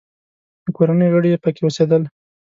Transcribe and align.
د 0.65 0.67
کورنۍ 0.77 1.07
غړي 1.13 1.29
یې 1.33 1.41
پکې 1.43 1.61
اوسېدل. 1.65 2.03